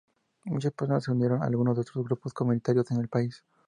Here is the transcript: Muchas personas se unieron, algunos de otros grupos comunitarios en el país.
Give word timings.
Muchas 0.45 0.71
personas 0.73 1.03
se 1.03 1.11
unieron, 1.11 1.43
algunos 1.43 1.75
de 1.75 1.81
otros 1.81 2.03
grupos 2.03 2.33
comunitarios 2.33 2.89
en 2.89 3.01
el 3.01 3.07
país. 3.07 3.45